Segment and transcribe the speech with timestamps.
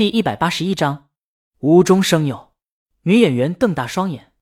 [0.00, 1.10] 第一百八十一章，
[1.58, 2.54] 无中生有。
[3.02, 4.32] 女演员瞪大双眼，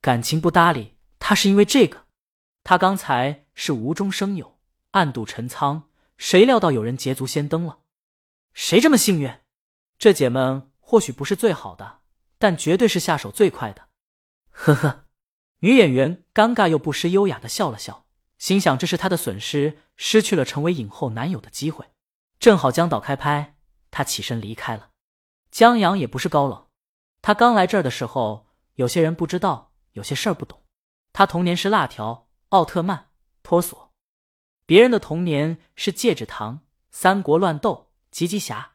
[0.00, 2.06] 感情不搭理他是因为这个。
[2.64, 4.58] 他刚才是无中生有，
[4.90, 5.84] 暗度陈仓，
[6.16, 7.78] 谁料到有人捷足先登了？
[8.54, 9.32] 谁这么幸运？
[9.98, 12.00] 这姐们或许不是最好的，
[12.38, 13.82] 但绝对是下手最快的。
[14.50, 15.04] 呵呵，
[15.60, 18.06] 女演员尴尬又不失优雅的笑了笑，
[18.38, 21.86] 心想这是她的损失，失去了成为影后男友的机会。
[22.40, 23.54] 正好江导开拍，
[23.92, 24.90] 她起身离开了。
[25.54, 26.66] 江阳也不是高冷，
[27.22, 30.60] 他刚来这儿的时候，有些人不知道，有些事儿不懂。
[31.12, 33.10] 他童年是辣条、奥特曼、
[33.44, 33.92] 托索，
[34.66, 38.72] 别人的童年是戒指糖、三国乱斗、吉吉侠，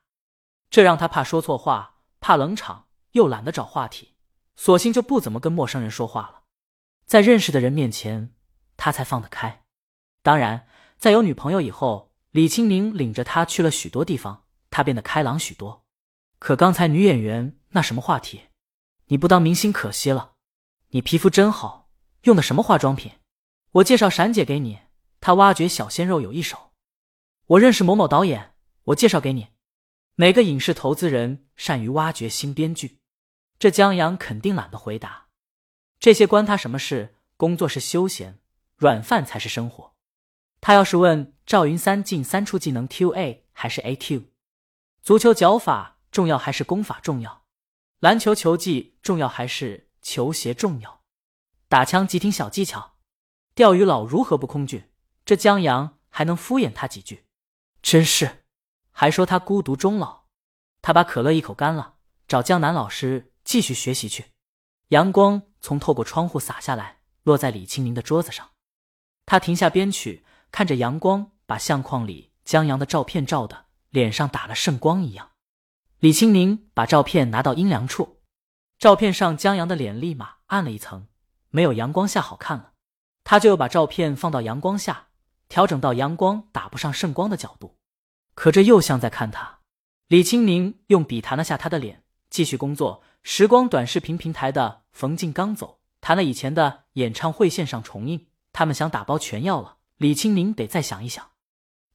[0.70, 4.16] 这让他怕说错话，怕冷场，又懒得找话题，
[4.56, 6.44] 索性就不怎么跟陌生人说话了。
[7.06, 8.34] 在认识的人面前，
[8.78, 9.66] 他才放得开。
[10.24, 10.66] 当然，
[10.98, 15.84] 在有女朋友以后，李青宁领着他去了许多地方，他变得开朗许多。
[16.40, 18.44] 可刚才女演员那什么话题？
[19.08, 20.36] 你不当明星可惜了。
[20.90, 21.90] 你皮肤真好，
[22.24, 23.12] 用的什么化妆品？
[23.72, 24.80] 我介绍闪姐给你，
[25.20, 26.72] 她挖掘小鲜肉有一手。
[27.48, 28.56] 我认识某某导演，
[28.86, 29.50] 我介绍给你。
[30.16, 33.00] 每个影视投资人善于挖掘新编剧，
[33.60, 35.28] 这江阳肯定懒得回答。
[36.00, 37.16] 这些关他什么事？
[37.36, 38.40] 工作是休闲，
[38.78, 39.94] 软饭才是生活。
[40.62, 44.24] 他要是问赵云三进三出技能 Q A 还是 A Q，
[45.02, 45.98] 足球脚法。
[46.12, 47.44] 重要还是功法重要？
[48.00, 51.02] 篮球球技重要还是球鞋重要？
[51.68, 52.96] 打枪急停小技巧？
[53.54, 54.90] 钓鱼佬如何不空军？
[55.26, 57.26] 这江阳还能敷衍他几句？
[57.82, 58.46] 真是，
[58.92, 60.24] 还说他孤独终老。
[60.82, 61.96] 他把可乐一口干了，
[62.28, 64.32] 找江南老师继续学习去。
[64.88, 68.52] 阳光从透过窗户洒下来，落在李清明的桌子上。
[69.26, 75.32] 他停下编曲，看着阳光把相框里江阳的照片照的脸上打了圣光一样。
[76.00, 78.22] 李青宁把照片拿到阴凉处，
[78.78, 81.08] 照片上江阳的脸立马暗了一层，
[81.50, 82.72] 没有阳光下好看了。
[83.26, 85.08] 他就又把照片放到阳光下，
[85.50, 87.76] 调整到阳光打不上圣光的角度。
[88.34, 89.60] 可这又像在看他。
[90.08, 93.04] 李青宁用笔弹了下他的脸，继续工作。
[93.24, 99.80] 时光短视频平台的冯静刚走，弹了以前的演唱会线上重映，他们想打包全要了。
[99.98, 101.32] 李青宁得再想一想，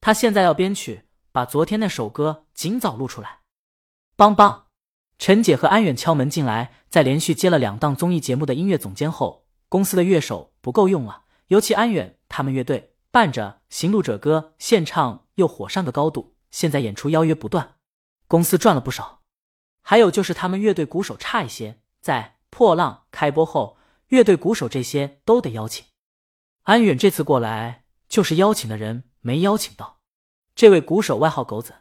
[0.02, 3.38] 他现在要编曲，把昨天那首歌尽早录出来。
[4.16, 4.66] 邦邦，
[5.18, 17.74] 陈姐和安远敲门进来，在连续接了两档综艺节目的音乐总监后，公司的乐手不够用了，尤其安远他们乐队伴着《行路者歌》现唱又火上个高度，现在演出邀约不断，
[18.28, 19.22] 公司赚了不少。
[19.82, 23.76] 还有就是他们乐队鼓手差一些，在《破浪》开播后，
[24.06, 25.84] 乐队鼓手这些都得邀请。
[26.62, 29.98] 安远这次过来就是邀请的人没邀请到，
[30.54, 31.74] 这位鼓手外号狗子，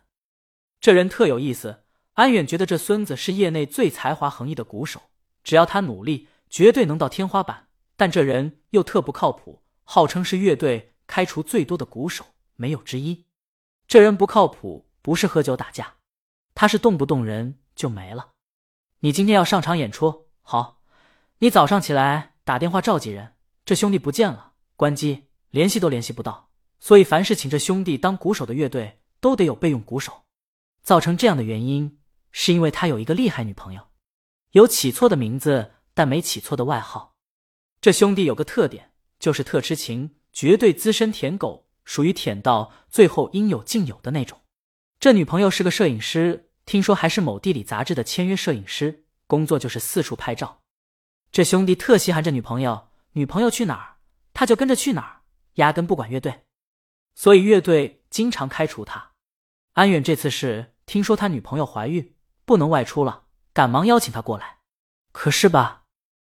[0.81, 1.82] 这人特有意思。
[2.13, 5.01] 安远觉得这孙子是业内最才华横溢的鼓手，
[5.43, 7.67] 只要他努力，绝对能到天花板。
[7.95, 12.25] 但这人又特不靠谱，号称是乐队开除最多的鼓手，
[12.55, 13.25] 没有之一。
[13.87, 15.95] 这人不靠谱，不是喝酒打架，
[16.53, 18.31] 他是动不动人就没了。
[18.99, 20.81] 你今天要上场演出，好，
[21.39, 23.33] 你早上起来打电话召集人，
[23.65, 26.49] 这兄弟不见了，关机，联系都联系不到。
[26.79, 30.23] 所以凡是请这兄弟当鼓手的乐队，都得有备用鼓手。
[30.81, 31.99] 造成这样的原因。
[32.33, 33.87] 是因为他有一个厉害女朋友，
[34.51, 37.15] 有起错的名字，但没起错的外号。
[37.79, 44.41] 这兄弟有个特点，就是特痴情，绝对资深舔狗，属于舔到最后应有尽有的那种。
[44.99, 50.61] 这女朋友是个摄影师，听说还是某地理杂志的签约摄影师，工作就是四处拍照。
[51.31, 53.97] 这兄弟特稀罕这女朋友，女朋友去哪儿，
[54.33, 55.21] 他就跟着去哪儿，
[55.55, 56.45] 压根不管乐队，
[57.13, 59.11] 所以乐队经常开除他。
[59.73, 62.12] 安远这次是听说他女朋友怀孕。
[62.45, 63.23] 不能外出了，
[63.53, 64.59] 赶忙邀请他过来，
[65.11, 65.83] 可是吧，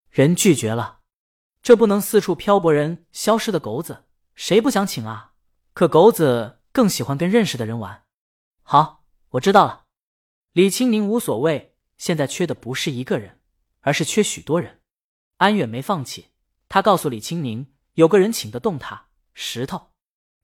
[0.09, 0.99] 人拒绝了。
[1.61, 5.33] 这不能四处漂泊，人消失的狗子，谁不想请啊？
[5.73, 8.03] 可狗子更喜欢跟认识的人玩。
[8.63, 9.85] 好，我知道了。
[10.53, 13.39] 李青宁无所谓，现在缺的不是一个人，
[13.81, 14.81] 而是缺许多人。
[15.37, 16.29] 安远没放弃，
[16.67, 19.91] 他告诉李青宁，有个人请得动他，石头。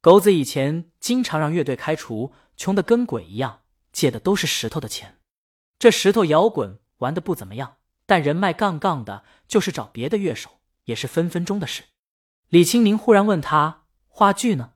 [0.02, 3.62] 狗子以前经常让乐队开除，穷的跟鬼一样，
[3.92, 5.18] 借的都是石头的钱。
[5.78, 11.84] 这石头摇滚玩的不怎么样，但人脉杠杠的，就是找别的乐手也是分分钟的事。
[12.50, 14.72] 李青宁忽然问他：“话剧呢？”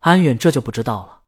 [0.00, 1.22] 安远这就不知道了。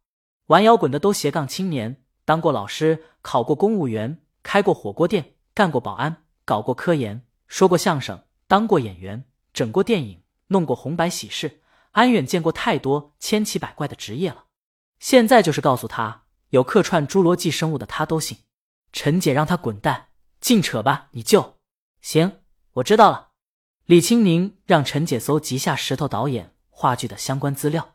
[0.47, 11.61] 玩摇滚的都斜杠青年，当过老师，考过公务员，开过火锅店，干过保安，搞过科研，说过相声，当过演员，整过电影，弄过红白喜事。
[11.93, 14.47] 安远见过太多千奇百怪的职业了，
[14.99, 18.39] 现在就是告诉他有客串侏罗纪生物的他都信。
[18.93, 20.09] 陈姐让他滚蛋，
[20.41, 21.57] 净扯吧，你就
[22.01, 22.41] 行。
[22.75, 23.31] 我知道了。
[23.87, 27.95] 李青宁让陈姐搜集下石头导演话剧的相关资料。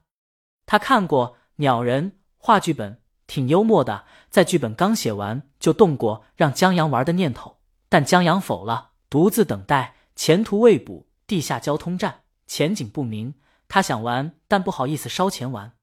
[0.66, 4.06] 他看过《鸟人》话剧本，挺幽默的。
[4.30, 11.08] 在剧本刚写完，就动过让江阳玩的念头，但江阳否了，独自等待，前途未卜。
[11.26, 13.34] 地下交通站前景不明，
[13.68, 15.74] 他想玩，但不好意思烧钱玩。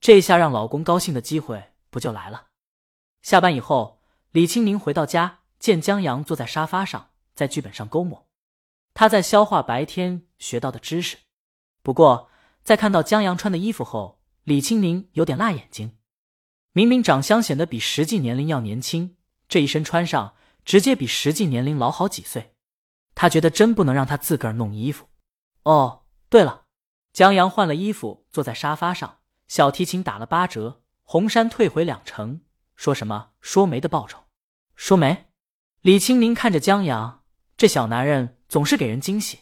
[0.00, 2.46] 这下让老公高兴的机会不就来了？
[3.22, 3.99] 下班以后，
[4.32, 8.28] 李青宁回到家，见江阳坐在沙发上，在剧本上勾抹。
[8.94, 11.18] 他在消化白天学到的知识。
[11.82, 12.30] 不过，
[12.62, 15.96] 在看到江阳穿的衣服后，李青宁有点辣眼睛。
[16.72, 19.16] 明明长相显得比实际年龄要年轻，
[19.48, 22.54] 这一身穿上，直接比实际年龄老好几岁。
[23.16, 25.08] 他觉得真不能让他自个儿弄衣服。
[25.64, 26.66] 哦，对了，
[27.12, 29.18] 江阳换了衣服，坐在沙发上，
[29.48, 32.42] 小提琴打了八折，红衫退回两成。
[32.80, 34.20] 说什么说媒的报酬？
[34.74, 35.26] 说媒？
[35.82, 37.24] 李青宁看着江阳，
[37.58, 39.40] 这小男人总是给人惊喜。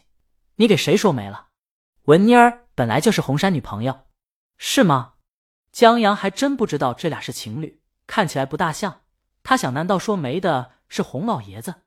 [0.55, 1.47] 你给谁说媒了？
[2.03, 4.07] 文妮儿本来就是红山女朋友，
[4.57, 5.13] 是吗？
[5.71, 9.03] 江阳还真不知道这俩是情侣，看起来不大像。
[9.41, 11.83] 他想，难道说媒的是洪老爷子？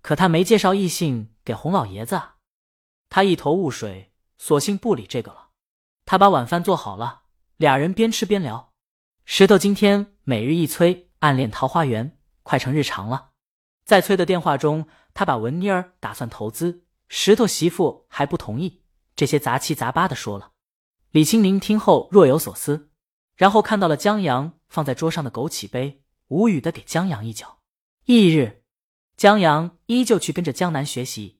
[0.00, 2.36] 可他没介绍异性给洪老爷子啊，
[3.10, 5.50] 他一头雾水，索性不理这个了。
[6.06, 7.24] 他把晚饭做好了，
[7.58, 8.72] 俩人边吃边聊。
[9.26, 13.30] 石头今天每日一催暗恋桃花源，快成日常了。
[13.86, 18.82] 在催的电话中，他把文妮儿打算投资，石头媳妇还不同意，
[19.16, 20.52] 这些杂七杂八的说了。
[21.10, 22.90] 李青宁听后若有所思，
[23.34, 27.60] 然后看到了江阳放在桌上的枸杞杯，无语的给江阳一脚。
[28.04, 28.62] 翌日。
[29.16, 31.38] 江阳依旧去跟着江南学习。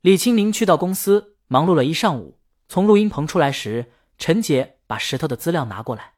[0.00, 2.40] 李青宁去到公司，忙碌了一上午。
[2.66, 6.13] 从录音棚出来时，陈杰把石头的资料拿过来。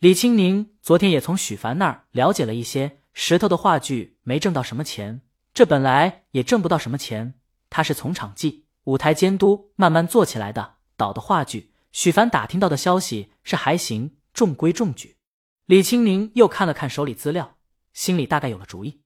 [0.00, 5.22] 李青宁昨天也从许凡那儿了解了一些，石头的话剧没挣到什么钱，
[5.54, 7.34] 这本来也挣不到什么钱。
[7.70, 11.72] 他是从场记、舞台监督慢慢做起来的，导的话剧。
[11.92, 15.16] 许凡打听到的消息是还行，中规中矩。
[15.66, 17.56] 李青宁又看了看手里资料，
[17.92, 19.00] 心里大概有了主意。